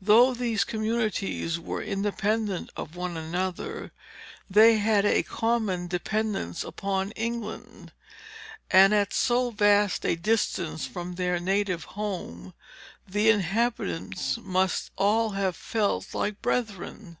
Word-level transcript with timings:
Though 0.00 0.32
these 0.32 0.64
communities 0.64 1.60
were 1.60 1.82
independent 1.82 2.70
of 2.74 2.96
one 2.96 3.18
another, 3.18 3.82
yet 3.82 3.90
they 4.48 4.78
had 4.78 5.04
a 5.04 5.22
common 5.22 5.88
dependence 5.88 6.64
upon 6.64 7.10
England; 7.10 7.92
and, 8.70 8.94
at 8.94 9.12
so 9.12 9.50
vast 9.50 10.06
a 10.06 10.16
distance 10.16 10.86
from 10.86 11.16
their 11.16 11.38
native 11.38 11.84
home, 11.84 12.54
the 13.06 13.28
inhabitants 13.28 14.38
must 14.40 14.90
all 14.96 15.32
have 15.32 15.54
felt 15.54 16.14
like 16.14 16.40
brethren. 16.40 17.18